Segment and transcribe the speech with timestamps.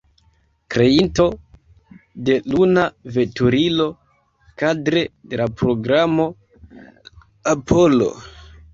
[0.75, 1.25] Kreinto
[2.29, 2.87] de luna
[3.19, 3.87] veturilo
[4.65, 6.31] kadre de la Programo
[7.57, 8.15] Apollo.